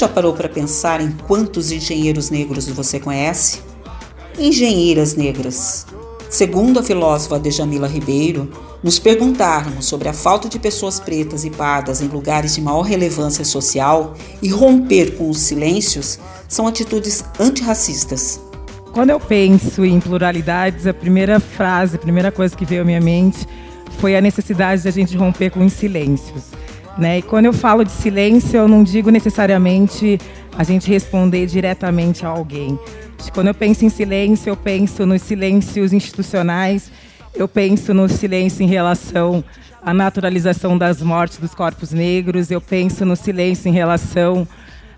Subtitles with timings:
[0.00, 3.60] já parou para pensar em quantos engenheiros negros você conhece?
[4.38, 5.86] Engenheiras negras.
[6.30, 8.50] Segundo a filósofa Dejamila Ribeiro,
[8.82, 13.44] nos perguntarmos sobre a falta de pessoas pretas e pardas em lugares de maior relevância
[13.44, 18.40] social e romper com os silêncios são atitudes antirracistas.
[18.92, 23.02] Quando eu penso em pluralidades, a primeira frase, a primeira coisa que veio à minha
[23.02, 23.46] mente
[23.98, 26.44] foi a necessidade de a gente romper com os silêncios.
[26.98, 27.18] Né?
[27.18, 30.18] E quando eu falo de silêncio, eu não digo necessariamente
[30.56, 32.78] a gente responder diretamente a alguém.
[33.32, 36.90] Quando eu penso em silêncio, eu penso nos silêncios institucionais,
[37.34, 39.44] eu penso no silêncio em relação
[39.82, 44.46] à naturalização das mortes dos corpos negros, eu penso no silêncio em relação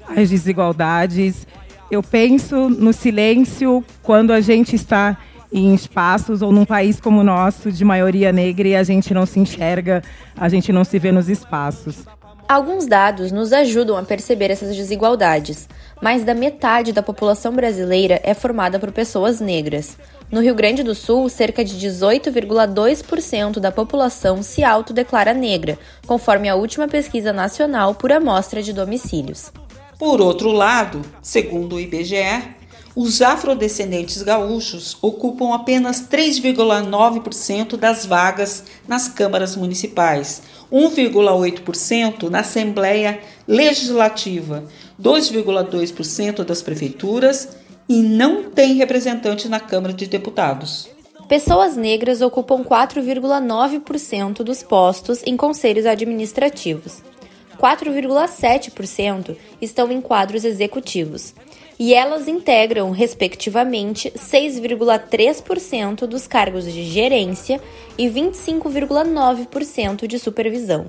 [0.08, 1.46] às desigualdades,
[1.90, 5.18] eu penso no silêncio quando a gente está
[5.52, 9.26] em espaços ou num país como o nosso, de maioria negra, e a gente não
[9.26, 10.02] se enxerga,
[10.36, 12.04] a gente não se vê nos espaços.
[12.48, 15.68] Alguns dados nos ajudam a perceber essas desigualdades.
[16.02, 19.96] Mais da metade da população brasileira é formada por pessoas negras.
[20.30, 26.54] No Rio Grande do Sul, cerca de 18,2% da população se autodeclara negra, conforme a
[26.54, 29.52] última pesquisa nacional por amostra de domicílios.
[29.98, 32.56] Por outro lado, segundo o IBGE,
[32.94, 44.64] os afrodescendentes gaúchos ocupam apenas 3,9% das vagas nas câmaras municipais, 1,8% na Assembleia Legislativa,
[45.00, 47.56] 2,2% das prefeituras
[47.88, 50.88] e não tem representante na Câmara de Deputados.
[51.28, 57.02] Pessoas negras ocupam 4,9% dos postos em conselhos administrativos.
[57.58, 61.32] 4,7% estão em quadros executivos
[61.82, 67.60] e elas integram, respectivamente, 6,3% dos cargos de gerência
[67.98, 70.86] e 25,9% de supervisão.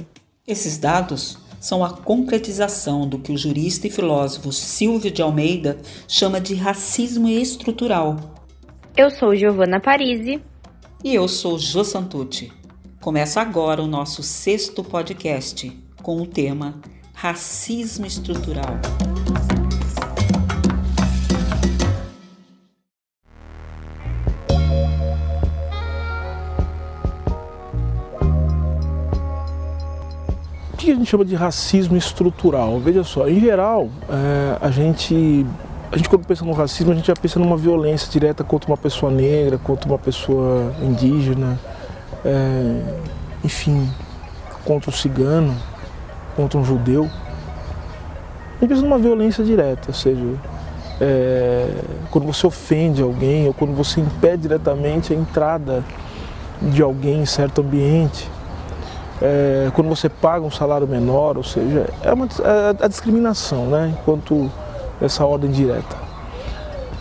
[0.48, 6.40] Esses dados são a concretização do que o jurista e filósofo Silvio de Almeida chama
[6.40, 8.16] de racismo estrutural.
[8.96, 10.40] Eu sou Giovanna Parisi.
[11.04, 12.52] E eu sou Jô Santucci.
[13.02, 16.80] Começa agora o nosso sexto podcast com o tema
[17.16, 18.78] Racismo Estrutural.
[31.04, 32.80] Gente chama de racismo estrutural?
[32.80, 35.46] Veja só, em geral, é, a gente
[35.92, 38.78] a gente quando pensa no racismo, a gente já pensa numa violência direta contra uma
[38.78, 41.60] pessoa negra, contra uma pessoa indígena,
[42.26, 42.82] é,
[43.44, 43.88] enfim,
[44.66, 45.56] contra um cigano,
[46.36, 47.04] contra um judeu.
[47.04, 50.26] A gente pensa numa violência direta, ou seja,
[51.00, 51.70] é,
[52.10, 55.84] quando você ofende alguém ou quando você impede diretamente a entrada
[56.60, 58.28] de alguém em certo ambiente
[59.22, 63.94] é, quando você paga um salário menor, ou seja, é, uma, é a discriminação, né,
[63.98, 64.50] enquanto
[65.02, 65.98] essa ordem direta.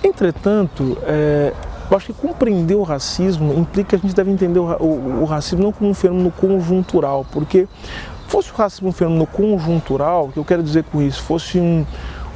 [0.03, 1.53] Entretanto, é,
[1.91, 5.25] eu acho que compreender o racismo implica que a gente deve entender o, o, o
[5.25, 7.69] racismo não como um fenômeno conjuntural, porque
[8.27, 11.85] fosse o racismo um fenômeno conjuntural, o que eu quero dizer com isso, fosse um,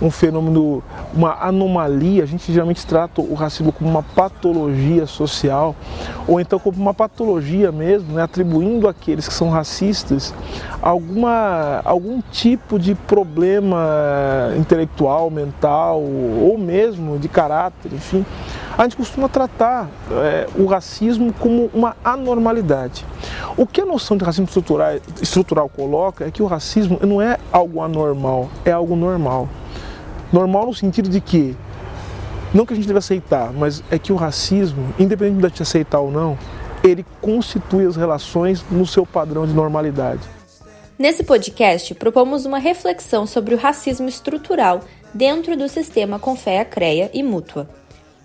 [0.01, 0.83] um fenômeno,
[1.15, 5.75] uma anomalia, a gente geralmente trata o racismo como uma patologia social,
[6.27, 10.35] ou então como uma patologia mesmo, né, atribuindo àqueles que são racistas
[10.83, 18.25] alguma, algum tipo de problema intelectual, mental, ou mesmo de caráter, enfim.
[18.79, 23.07] A gente costuma tratar é, o racismo como uma anormalidade.
[23.57, 27.39] O que a noção de racismo estrutural, estrutural coloca é que o racismo não é
[27.51, 29.49] algo anormal, é algo normal.
[30.33, 31.57] Normal no sentido de que,
[32.53, 36.01] não que a gente deve aceitar, mas é que o racismo, independente de gente aceitar
[36.01, 36.39] ou não,
[36.83, 40.21] ele constitui as relações no seu padrão de normalidade.
[40.99, 44.81] Nesse podcast, propomos uma reflexão sobre o racismo estrutural
[45.13, 47.69] dentro do sistema Confea CREA e Mútua.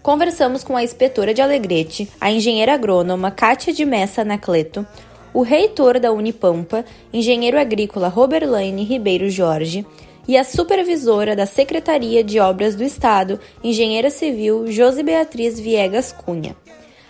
[0.02, 4.86] Conversamos com a inspetora de Alegrete, a engenheira agrônoma Kátia de Messa Anacleto,
[5.34, 6.84] o reitor da Unipampa,
[7.14, 9.86] engenheiro agrícola Roberlaine Ribeiro Jorge,
[10.28, 16.56] e a supervisora da Secretaria de Obras do Estado, engenheira civil Josi Beatriz Viegas Cunha.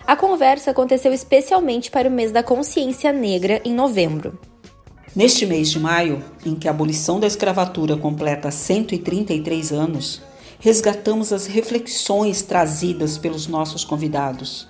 [0.06, 4.38] A conversa aconteceu especialmente para o mês da consciência negra, em novembro.
[5.14, 10.22] Neste mês de maio, em que a abolição da escravatura completa 133 anos,
[10.58, 14.68] resgatamos as reflexões trazidas pelos nossos convidados.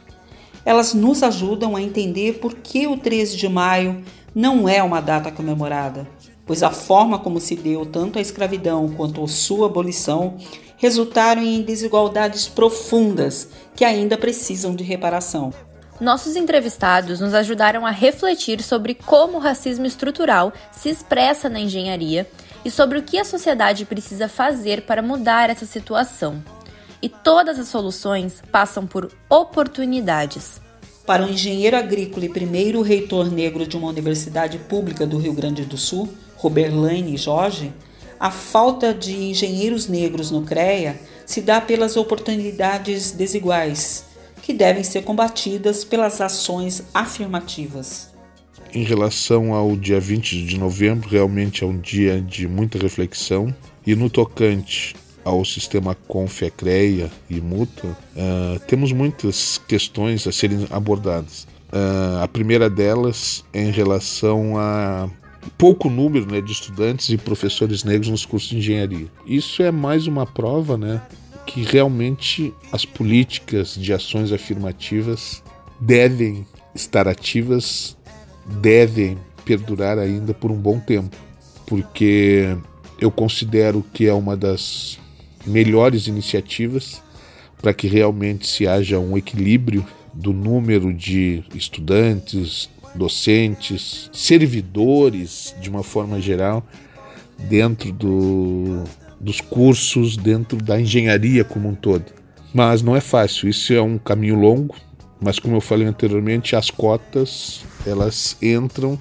[0.64, 4.02] Elas nos ajudam a entender por que o 13 de maio
[4.34, 6.08] não é uma data comemorada,
[6.46, 10.36] pois a forma como se deu tanto a escravidão quanto a sua abolição
[10.76, 15.52] resultaram em desigualdades profundas que ainda precisam de reparação.
[16.00, 22.28] Nossos entrevistados nos ajudaram a refletir sobre como o racismo estrutural se expressa na engenharia
[22.64, 26.42] e sobre o que a sociedade precisa fazer para mudar essa situação.
[27.00, 30.60] E todas as soluções passam por oportunidades.
[31.06, 35.64] Para o engenheiro agrícola e primeiro reitor negro de uma universidade pública do Rio Grande
[35.64, 37.72] do Sul, Roberlaine Jorge,
[38.20, 44.04] a falta de engenheiros negros no CREA se dá pelas oportunidades desiguais,
[44.42, 48.12] que devem ser combatidas pelas ações afirmativas.
[48.72, 53.54] Em relação ao dia 20 de novembro, realmente é um dia de muita reflexão.
[53.84, 61.46] E no tocante ao sistema CONFECREA e MUTA, uh, temos muitas questões a serem abordadas.
[61.72, 65.08] Uh, a primeira delas é em relação a
[65.56, 69.06] pouco número né, de estudantes e professores negros nos cursos de engenharia.
[69.26, 71.02] Isso é mais uma prova né,
[71.46, 75.42] que realmente as políticas de ações afirmativas
[75.80, 77.96] devem estar ativas,
[78.60, 81.16] devem perdurar ainda por um bom tempo,
[81.66, 82.56] porque
[83.00, 84.98] eu considero que é uma das
[85.46, 87.02] melhores iniciativas
[87.60, 95.82] para que realmente se haja um equilíbrio do número de estudantes, docentes, servidores, de uma
[95.82, 96.66] forma geral,
[97.38, 98.84] dentro do,
[99.18, 102.04] dos cursos, dentro da engenharia como um todo.
[102.52, 104.76] Mas não é fácil, isso é um caminho longo,
[105.20, 108.98] mas como eu falei anteriormente, as cotas elas entram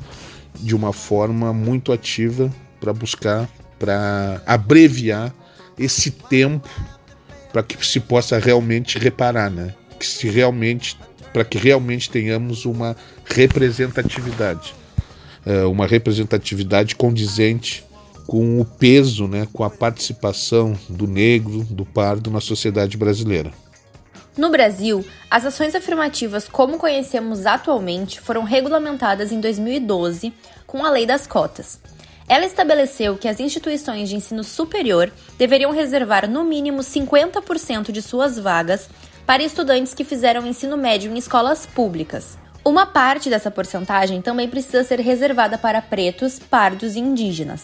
[0.59, 5.33] de uma forma muito ativa para buscar, para abreviar
[5.77, 6.67] esse tempo
[7.51, 9.73] para que se possa realmente reparar, né?
[9.99, 10.97] Que se realmente
[11.33, 12.95] para que realmente tenhamos uma
[13.25, 14.75] representatividade,
[15.45, 17.85] é, uma representatividade condizente
[18.27, 23.51] com o peso, né, com a participação do negro, do pardo na sociedade brasileira.
[24.37, 30.33] No Brasil, as ações afirmativas como conhecemos atualmente foram regulamentadas em 2012
[30.65, 31.79] com a Lei das Cotas.
[32.27, 38.37] Ela estabeleceu que as instituições de ensino superior deveriam reservar no mínimo 50% de suas
[38.37, 38.89] vagas
[39.25, 42.37] para estudantes que fizeram ensino médio em escolas públicas.
[42.63, 47.63] Uma parte dessa porcentagem também precisa ser reservada para pretos, pardos e indígenas.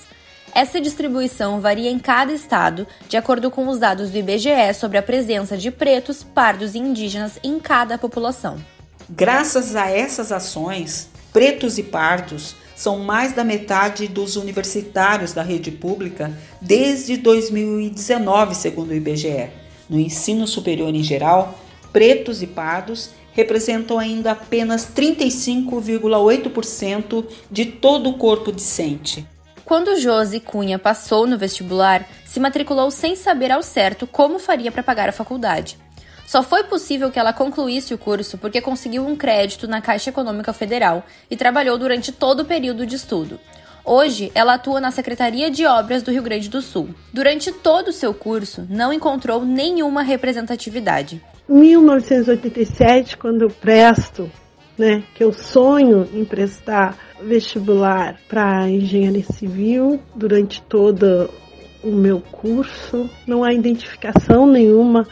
[0.55, 5.03] Essa distribuição varia em cada estado, de acordo com os dados do IBGE sobre a
[5.03, 8.57] presença de pretos, pardos e indígenas em cada população.
[9.09, 15.71] Graças a essas ações, pretos e pardos são mais da metade dos universitários da rede
[15.71, 16.31] pública
[16.61, 19.49] desde 2019, segundo o IBGE.
[19.89, 21.59] No ensino superior em geral,
[21.91, 29.25] pretos e pardos representam ainda apenas 35,8% de todo o corpo discente.
[29.65, 34.83] Quando Josi Cunha passou no vestibular, se matriculou sem saber ao certo como faria para
[34.83, 35.79] pagar a faculdade.
[36.27, 40.51] Só foi possível que ela concluísse o curso porque conseguiu um crédito na Caixa Econômica
[40.51, 43.39] Federal e trabalhou durante todo o período de estudo.
[43.85, 46.89] Hoje, ela atua na Secretaria de Obras do Rio Grande do Sul.
[47.13, 51.23] Durante todo o seu curso, não encontrou nenhuma representatividade.
[51.47, 54.29] 1987, quando eu presto,
[54.77, 61.29] né, que eu sonho em prestar vestibular para engenharia civil durante todo
[61.81, 65.07] o meu curso, não há identificação nenhuma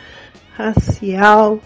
[0.55, 1.59] racial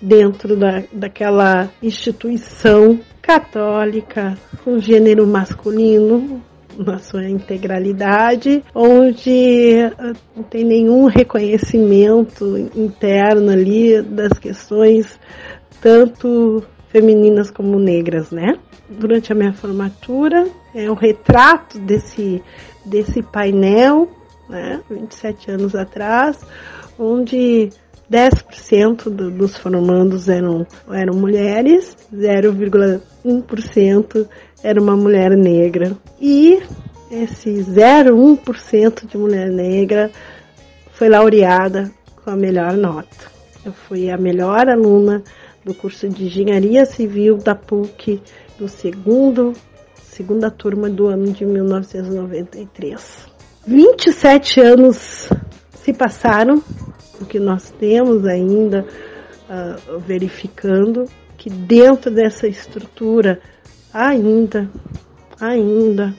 [0.00, 6.42] dentro da, daquela instituição católica com gênero masculino
[6.76, 15.18] na sua integralidade, onde ah, não tem nenhum reconhecimento interno ali das questões
[15.80, 18.58] tanto femininas como negras, né?
[18.88, 22.42] Durante a minha formatura, é um retrato desse,
[22.84, 24.08] desse painel,
[24.48, 26.38] né, 27 anos atrás,
[26.98, 27.70] onde
[28.10, 34.28] 10% do, dos formandos eram, eram mulheres, 0,1%
[34.62, 35.96] era uma mulher negra.
[36.20, 36.60] E
[37.10, 40.10] esse 0,1% de mulher negra
[40.92, 43.30] foi laureada com a melhor nota.
[43.64, 45.22] Eu fui a melhor aluna
[45.64, 48.20] do curso de Engenharia Civil da PUC
[48.58, 49.52] do segundo,
[50.02, 53.30] segunda turma do ano de 1993.
[53.66, 55.28] 27 anos
[55.74, 56.62] se passaram
[57.20, 58.84] o que nós temos ainda
[59.48, 61.04] uh, verificando
[61.36, 63.40] que dentro dessa estrutura
[63.92, 64.70] ainda,
[65.40, 66.14] ainda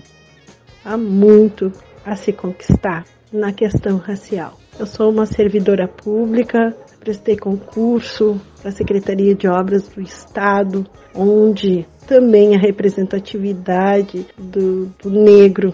[0.84, 1.72] há muito
[2.05, 4.58] a se conquistar na questão racial.
[4.79, 11.86] Eu sou uma servidora pública, prestei concurso para a Secretaria de Obras do Estado, onde
[12.08, 15.74] também a representatividade do, do negro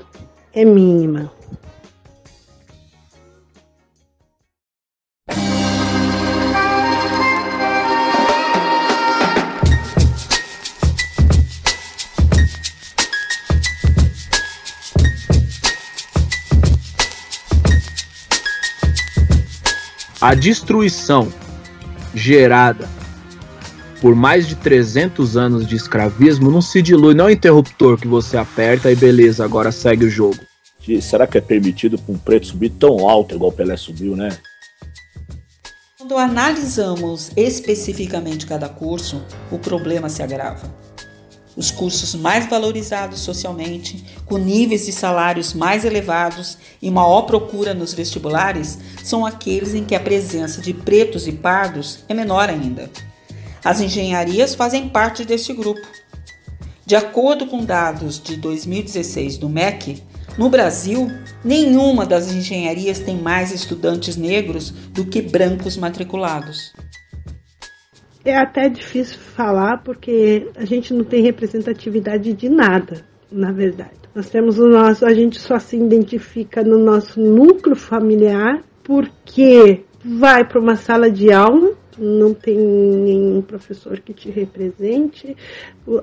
[0.54, 1.32] é mínima.
[20.20, 21.32] A destruição
[22.14, 22.88] gerada
[24.02, 28.08] por mais de 300 anos de escravismo não se dilui, não é um interruptor que
[28.08, 30.38] você aperta e beleza, agora segue o jogo.
[31.02, 34.30] Será que é permitido para um preto subir tão alto igual o Pelé subiu, né?
[35.98, 39.22] Quando analisamos especificamente cada curso,
[39.52, 40.74] o problema se agrava.
[41.58, 47.96] Os cursos mais valorizados socialmente, com níveis de salários mais elevados e maior procura nos
[47.96, 52.92] vestibulares, são aqueles em que a presença de pretos e pardos é menor ainda.
[53.66, 55.82] As engenharias fazem parte desse grupo.
[56.86, 60.04] De acordo com dados de 2016 do MEC,
[60.38, 61.12] no Brasil,
[61.44, 66.72] nenhuma das engenharias tem mais estudantes negros do que brancos matriculados.
[68.28, 74.02] É até difícil falar porque a gente não tem representatividade de nada, na verdade.
[74.14, 80.44] Nós temos o nosso, a gente só se identifica no nosso núcleo familiar porque vai
[80.44, 85.36] para uma sala de aula não tem nenhum professor que te represente.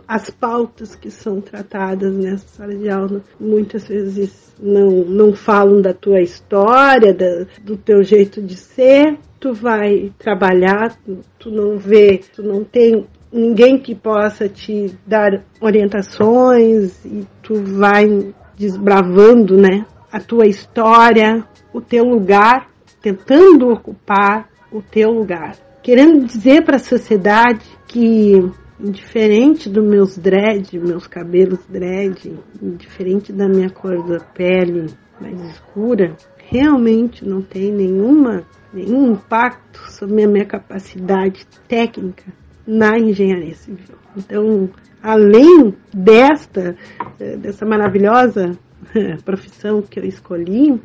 [0.07, 5.93] As pautas que são tratadas nessa sala de aula muitas vezes não, não falam da
[5.93, 9.19] tua história, da, do teu jeito de ser.
[9.39, 15.45] Tu vai trabalhar, tu, tu não vê, tu não tem ninguém que possa te dar
[15.61, 22.71] orientações e tu vai desbravando, né, a tua história, o teu lugar,
[23.03, 28.43] tentando ocupar o teu lugar querendo dizer para a sociedade que
[28.81, 32.33] diferente dos meus dread, meus cabelos dread,
[32.79, 34.87] diferente da minha cor da pele
[35.21, 42.25] mais escura, realmente não tem nenhuma nenhum impacto sobre a minha capacidade técnica
[42.67, 43.97] na engenharia civil.
[44.17, 44.71] Então,
[45.03, 46.75] além desta
[47.21, 48.59] eh, dessa maravilhosa
[48.97, 50.81] eh, profissão que eu escolhi,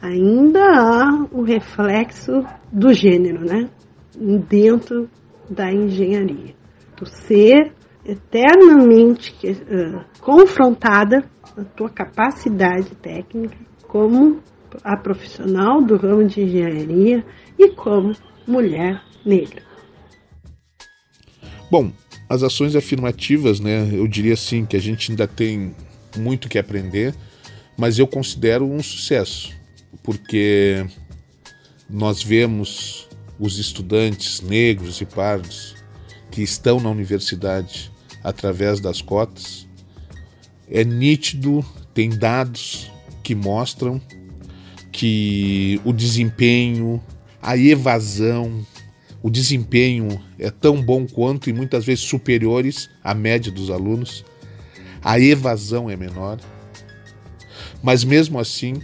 [0.00, 3.68] ainda há o reflexo do gênero, né?
[4.48, 5.08] Dentro
[5.48, 6.54] da engenharia.
[6.96, 7.72] Tu ser
[8.04, 11.24] eternamente uh, confrontada
[11.56, 13.56] a tua capacidade técnica
[13.86, 14.40] como
[14.82, 17.24] a profissional do ramo de engenharia
[17.58, 18.12] e como
[18.46, 19.62] mulher negra.
[21.70, 21.90] Bom,
[22.28, 23.88] as ações afirmativas, né?
[23.92, 25.74] Eu diria assim que a gente ainda tem
[26.16, 27.14] muito que aprender,
[27.76, 29.52] mas eu considero um sucesso,
[30.02, 30.86] porque
[31.88, 33.05] nós vemos
[33.38, 35.74] os estudantes negros e pardos
[36.30, 37.90] que estão na universidade
[38.22, 39.66] através das cotas,
[40.68, 41.64] é nítido,
[41.94, 42.90] tem dados
[43.22, 44.00] que mostram
[44.90, 47.02] que o desempenho,
[47.40, 48.66] a evasão,
[49.22, 54.24] o desempenho é tão bom quanto e muitas vezes superiores à média dos alunos.
[55.02, 56.38] A evasão é menor.
[57.82, 58.80] Mas mesmo assim,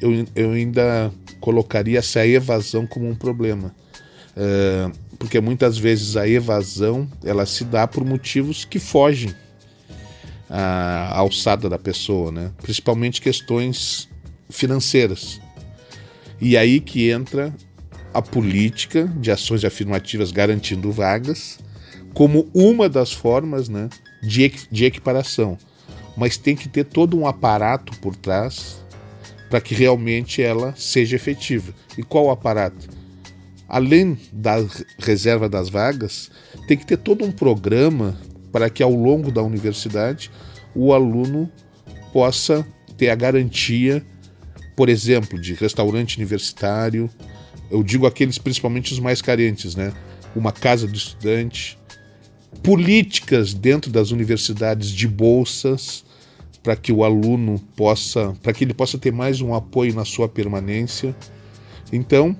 [0.00, 3.74] eu, eu ainda colocaria essa evasão como um problema.
[4.36, 9.34] Uh, porque muitas vezes a evasão ela se dá por motivos que fogem
[10.48, 12.52] à alçada da pessoa, né?
[12.62, 14.08] principalmente questões
[14.48, 15.40] financeiras.
[16.40, 17.52] E aí que entra
[18.14, 21.58] a política de ações afirmativas garantindo vagas
[22.14, 23.88] como uma das formas né,
[24.22, 25.58] de, de equiparação.
[26.16, 28.84] Mas tem que ter todo um aparato por trás
[29.48, 31.72] para que realmente ela seja efetiva.
[31.96, 32.88] E qual o aparato?
[33.68, 34.56] Além da
[34.98, 36.30] reserva das vagas,
[36.66, 38.16] tem que ter todo um programa
[38.50, 40.30] para que ao longo da universidade
[40.74, 41.50] o aluno
[42.12, 44.04] possa ter a garantia,
[44.76, 47.10] por exemplo, de restaurante universitário.
[47.70, 49.92] Eu digo aqueles principalmente os mais carentes, né?
[50.34, 51.78] Uma casa do estudante,
[52.62, 56.04] políticas dentro das universidades de bolsas
[56.68, 60.28] para que o aluno possa, para que ele possa ter mais um apoio na sua
[60.28, 61.16] permanência.
[61.90, 62.36] Então,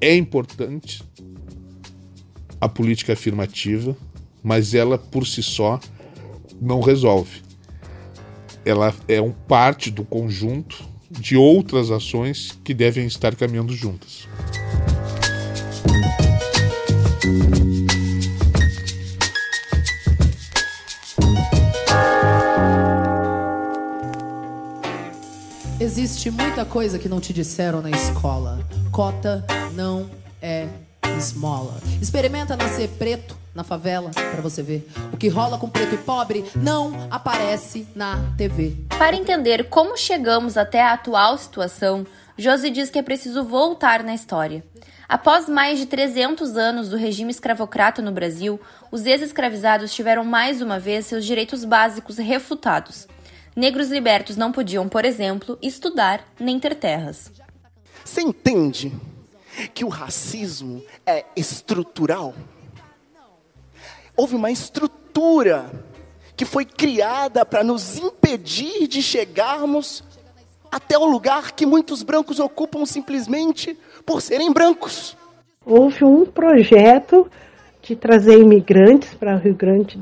[0.00, 1.00] é importante
[2.60, 3.96] a política afirmativa,
[4.42, 5.78] mas ela por si só
[6.60, 7.40] não resolve.
[8.64, 14.26] Ela é um parte do conjunto de outras ações que devem estar caminhando juntas.
[26.02, 28.66] Existe muita coisa que não te disseram na escola.
[28.90, 30.08] Cota não
[30.40, 30.66] é
[31.18, 31.78] esmola.
[32.00, 34.88] Experimenta nascer preto na favela para você ver.
[35.12, 38.78] O que rola com preto e pobre não aparece na TV.
[38.96, 44.14] Para entender como chegamos até a atual situação, Josi diz que é preciso voltar na
[44.14, 44.64] história.
[45.06, 48.58] Após mais de 300 anos do regime escravocrata no Brasil,
[48.90, 53.06] os ex-escravizados tiveram mais uma vez seus direitos básicos refutados.
[53.54, 57.30] Negros libertos não podiam, por exemplo, estudar nem ter terras.
[58.04, 58.92] Você entende?
[59.74, 62.34] que o racismo é estrutural?
[64.16, 65.70] Houve uma estrutura
[66.36, 70.02] que foi criada para nos impedir de chegarmos
[70.70, 73.76] até o lugar que muitos brancos ocupam simplesmente
[74.06, 75.16] por serem brancos.
[75.64, 77.30] Houve um projeto
[77.82, 80.00] de trazer imigrantes para o Rio Grande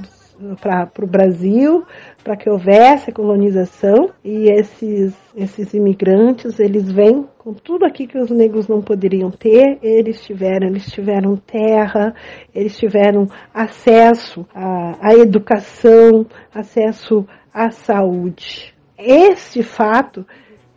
[0.60, 1.84] para o Brasil,
[2.22, 8.18] para que houvesse a colonização e esses esses imigrantes eles vêm com tudo aqui que
[8.18, 12.12] os negros não poderiam ter, eles tiveram, eles tiveram terra,
[12.52, 18.74] eles tiveram acesso à, à educação, acesso à saúde.
[18.98, 20.26] Esse fato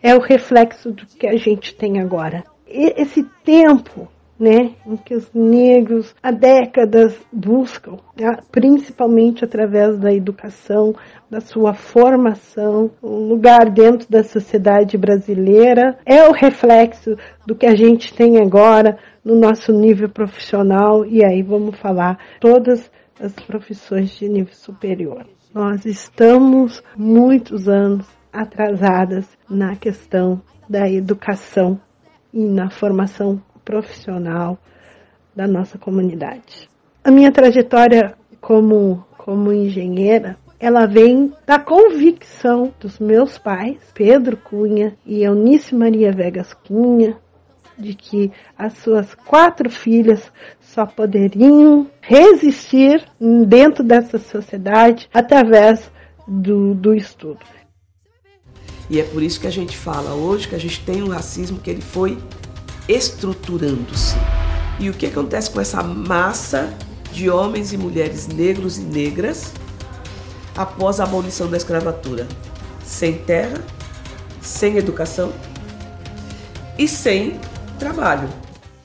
[0.01, 2.44] é o reflexo do que a gente tem agora.
[2.68, 4.08] E esse tempo
[4.41, 10.95] né, em que os negros há décadas buscam, né, principalmente através da educação,
[11.29, 17.75] da sua formação, um lugar dentro da sociedade brasileira, é o reflexo do que a
[17.75, 24.27] gente tem agora no nosso nível profissional, e aí vamos falar todas as profissões de
[24.27, 25.27] nível superior.
[25.53, 31.79] Nós estamos muitos anos atrasadas na questão da educação
[32.33, 34.58] e na formação profissional
[35.36, 36.70] da nossa comunidade.
[37.03, 44.96] A minha trajetória como, como engenheira, ela vem da convicção dos meus pais, Pedro Cunha
[45.06, 47.18] e Eunice Maria Vegas Cunha,
[47.77, 53.03] de que as suas quatro filhas só poderiam resistir
[53.48, 55.91] dentro dessa sociedade através
[56.27, 57.39] do, do estudo.
[58.89, 61.60] E é por isso que a gente fala hoje que a gente tem um racismo
[61.60, 62.17] que ele foi
[62.91, 64.15] estruturando-se.
[64.80, 66.73] E o que acontece com essa massa
[67.13, 69.54] de homens e mulheres negros e negras
[70.56, 72.27] após a abolição da escravatura?
[72.84, 73.63] Sem terra,
[74.41, 75.32] sem educação
[76.77, 77.39] e sem
[77.80, 78.27] trabalho.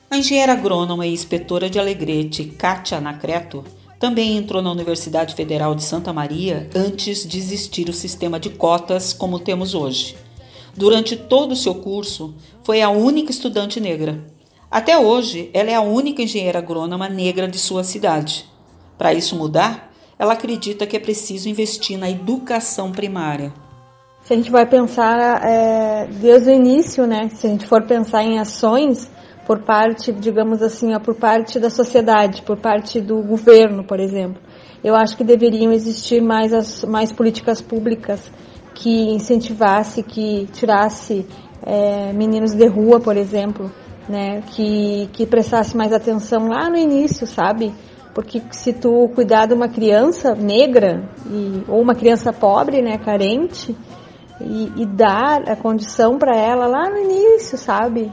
[0.09, 3.63] A engenheira agrônoma e inspetora de Alegrete, Kátia Anacreto,
[3.99, 9.11] também entrou na Universidade Federal de Santa Maria antes de existir o sistema de cotas
[9.11, 10.15] como temos hoje.
[10.77, 14.23] Durante todo o seu curso, foi a única estudante negra.
[14.69, 18.45] Até hoje, ela é a única engenheira agrônoma negra de sua cidade.
[18.95, 23.51] Para isso mudar, ela acredita que é preciso investir na educação primária.
[24.21, 27.27] Se a gente vai pensar é, desde o início, né?
[27.29, 29.09] Se a gente for pensar em ações
[29.47, 34.39] por parte, digamos assim, por parte da sociedade, por parte do governo, por exemplo,
[34.83, 38.29] eu acho que deveriam existir mais, as, mais políticas públicas
[38.77, 41.25] que incentivasse, que tirasse
[41.65, 43.71] é, meninos de rua, por exemplo,
[44.07, 47.73] né, que, que prestasse mais atenção lá no início, sabe?
[48.13, 53.75] Porque se tu cuidar de uma criança negra e, ou uma criança pobre, né, carente,
[54.39, 58.11] e, e dar a condição para ela lá no início, sabe?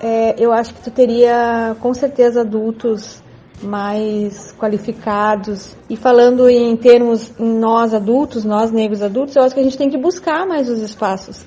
[0.00, 3.22] É, eu acho que tu teria com certeza adultos
[3.62, 5.76] mais qualificados.
[5.88, 9.78] E falando em termos em nós adultos, nós negros adultos, eu acho que a gente
[9.78, 11.46] tem que buscar mais os espaços,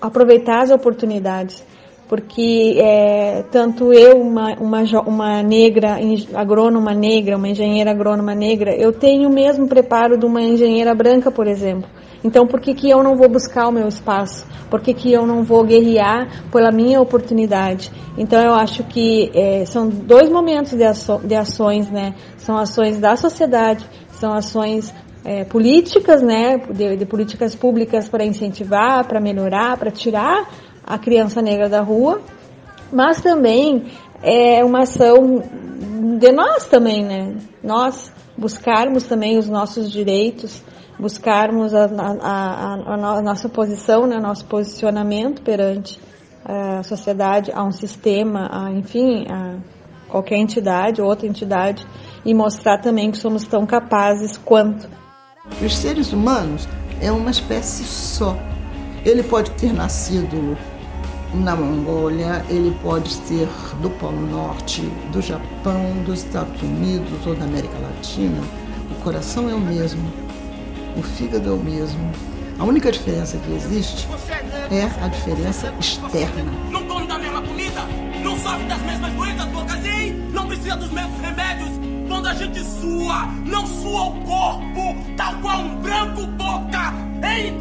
[0.00, 1.64] aproveitar as oportunidades.
[2.08, 5.98] Porque é, tanto eu, uma, uma, uma negra,
[6.34, 11.32] agrônoma negra, uma engenheira agrônoma negra, eu tenho o mesmo preparo de uma engenheira branca,
[11.32, 11.90] por exemplo.
[12.26, 14.44] Então, por que, que eu não vou buscar o meu espaço?
[14.68, 17.92] Por que, que eu não vou guerrear pela minha oportunidade?
[18.18, 22.16] Então, eu acho que é, são dois momentos de, aço, de ações, né?
[22.36, 24.92] São ações da sociedade, são ações
[25.24, 26.56] é, políticas, né?
[26.68, 30.48] De, de políticas públicas para incentivar, para melhorar, para tirar
[30.84, 32.20] a criança negra da rua,
[32.92, 33.84] mas também
[34.20, 35.44] é uma ação
[36.18, 37.36] de nós também, né?
[37.62, 40.60] Nós buscarmos também os nossos direitos,
[40.98, 46.00] buscarmos a, a, a, a nossa posição, né, nosso posicionamento perante
[46.44, 49.56] a sociedade, a um sistema, a, enfim, a
[50.08, 51.86] qualquer entidade, outra entidade,
[52.24, 54.88] e mostrar também que somos tão capazes quanto.
[55.60, 56.68] Os seres humanos
[57.00, 58.36] é uma espécie só.
[59.04, 60.56] Ele pode ter nascido
[61.34, 63.48] na Mongólia, ele pode ser
[63.80, 64.82] do Polo Norte,
[65.12, 68.40] do Japão, dos Estados Unidos ou da América Latina.
[68.90, 70.25] O coração é o mesmo
[70.96, 72.10] o fígado é o mesmo.
[72.58, 74.08] A única diferença que existe
[74.70, 76.50] é a diferença externa.
[76.70, 77.82] Não come da mesma comida,
[78.22, 81.70] não sofre das mesmas doenças boca assim, não precisa dos mesmos remédios.
[82.08, 87.54] Quando a gente sua, não sua o corpo, tal qual um branco boca, hein?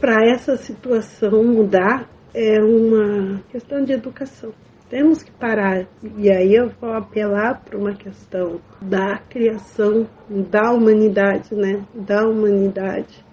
[0.00, 4.52] Para essa situação mudar, é uma questão de educação.
[4.88, 5.86] Temos que parar.
[6.16, 11.84] E aí eu vou apelar para uma questão da criação da humanidade, né?
[11.94, 13.24] Da humanidade.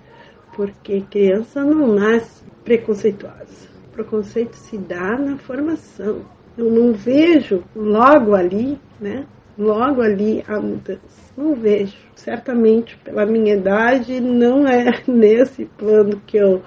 [0.54, 3.70] Porque criança não nasce preconceituosa.
[3.88, 6.26] O preconceito se dá na formação.
[6.58, 9.26] Eu não vejo logo ali, né?
[9.58, 11.34] Logo ali a mudança.
[11.38, 11.96] Não vejo.
[12.15, 16.62] Certamente, pela minha idade, não é nesse plano que eu,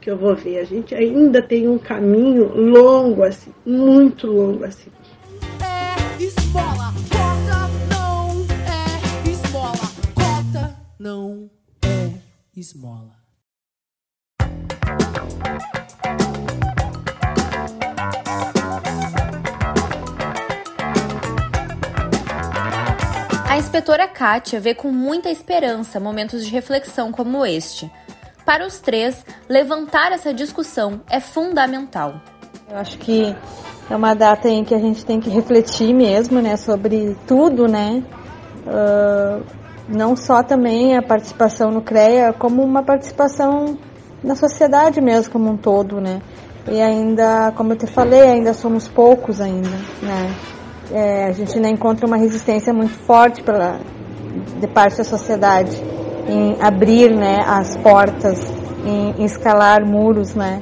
[0.00, 0.58] que eu vou ver.
[0.58, 4.90] A gente ainda tem um caminho longo assim, muito longo assim.
[5.60, 11.50] É esmola, cota não é esmola, cota não
[11.82, 12.10] é
[12.56, 13.20] esmola.
[23.48, 27.90] A inspetora Kátia vê com muita esperança momentos de reflexão como este.
[28.44, 32.14] Para os três, levantar essa discussão é fundamental.
[32.70, 33.34] Eu acho que
[33.90, 38.02] é uma data em que a gente tem que refletir mesmo, né, sobre tudo, né,
[38.66, 39.44] uh,
[39.88, 43.76] não só também a participação no CREA, como uma participação
[44.22, 46.22] na sociedade mesmo como um todo, né,
[46.70, 50.34] e ainda, como eu te falei, ainda somos poucos ainda, né,
[50.92, 53.80] é, a gente ainda encontra uma resistência muito forte pela,
[54.60, 55.82] de parte da sociedade
[56.28, 58.40] em abrir, né, as portas,
[58.84, 60.60] em, escalar muros, né,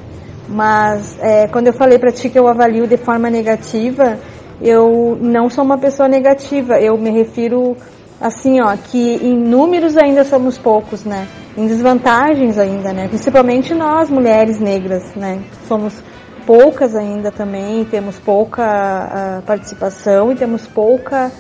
[0.49, 4.18] mas é, quando eu falei para ti que eu avalio de forma negativa,
[4.61, 6.81] eu não sou uma pessoa negativa.
[6.81, 7.77] Eu me refiro
[8.21, 11.29] assim, ó, que em números ainda somos poucos, né?
[11.57, 13.09] Em desvantagens ainda, né?
[13.09, 15.42] Principalmente nós, mulheres negras, né?
[15.68, 16.03] Somos
[16.47, 21.31] poucas ainda também, temos pouca uh, participação e temos pouca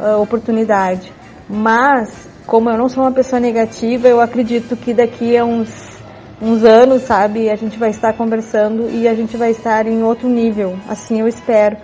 [0.00, 1.12] uh, oportunidade.
[1.48, 5.94] Mas, como eu não sou uma pessoa negativa, eu acredito que daqui a uns
[6.42, 7.48] uns anos, sabe?
[7.48, 11.28] A gente vai estar conversando e a gente vai estar em outro nível, assim eu
[11.28, 11.76] espero,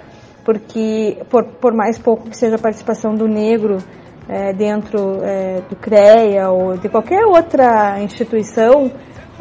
[0.45, 3.79] porque por, por mais pouco que seja a participação do negro
[4.29, 8.91] é, dentro é, do CREA ou de qualquer outra instituição,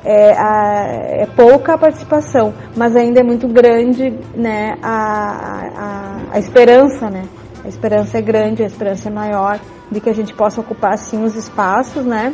[0.05, 6.39] é, a, é, pouca a participação, mas ainda é muito grande né, a, a, a
[6.39, 7.23] esperança, né?
[7.69, 9.59] A esperança é grande, a esperança é maior
[9.91, 12.33] de que a gente possa ocupar sim os espaços, né?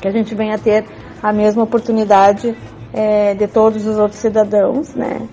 [0.00, 0.86] Que a gente venha ter
[1.22, 2.56] a mesma oportunidade
[2.90, 5.28] é, de todos os outros cidadãos, né?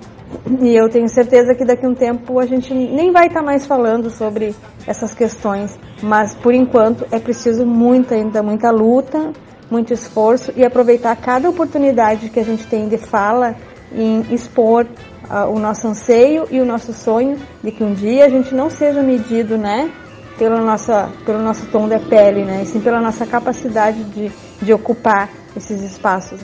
[0.59, 3.65] E eu tenho certeza que daqui a um tempo a gente nem vai estar mais
[3.65, 4.53] falando sobre
[4.85, 9.31] essas questões, mas por enquanto é preciso muita ainda muita luta,
[9.71, 13.55] muito esforço e aproveitar cada oportunidade que a gente tem de fala
[13.93, 14.85] em expor
[15.29, 19.03] o nosso anseio e o nosso sonho de que um dia a gente não seja
[19.03, 19.91] medido, né,
[20.37, 24.73] pela nossa, pelo nosso tom da pele, né, e sim pela nossa capacidade de, de
[24.73, 26.39] ocupar esses espaços.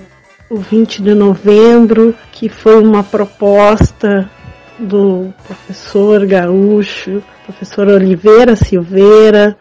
[0.49, 4.29] O 20 de novembro, que foi uma proposta
[4.77, 9.57] do professor gaúcho, professor Oliveira Silveira,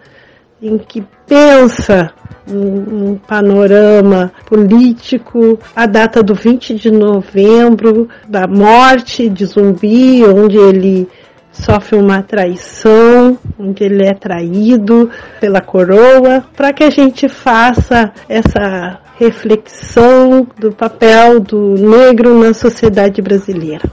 [0.64, 2.10] em que pensa
[2.48, 10.56] um, um, panorama político, a data do 20 de novembro, da morte de Zumbi, onde
[10.56, 11.06] ele
[11.52, 19.00] sofre uma traição, onde ele é traído pela coroa, para que a gente faça essa
[19.16, 23.88] reflexão do papel do negro na sociedade brasileira.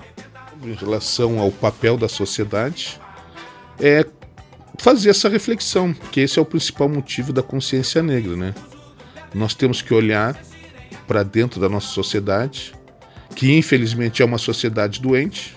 [0.64, 3.00] Em relação ao papel da sociedade,
[3.80, 4.06] é
[4.78, 8.54] fazer essa reflexão, porque esse é o principal motivo da consciência negra, né?
[9.34, 10.40] Nós temos que olhar
[11.08, 12.74] para dentro da nossa sociedade,
[13.36, 15.56] que infelizmente é uma sociedade doente,